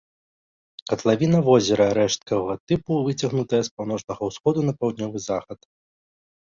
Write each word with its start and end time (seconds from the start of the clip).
Катлавіна 0.91 1.41
возера 1.49 1.85
рэшткавага 1.99 2.55
тыпу, 2.73 2.91
выцягнутая 3.11 3.61
з 3.69 3.75
паўночнага 3.79 4.21
ўсходу 4.35 4.59
на 4.71 4.81
паўднёвы 4.83 5.17
захад. 5.29 5.59